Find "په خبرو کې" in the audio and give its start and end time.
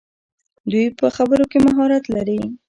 0.99-1.57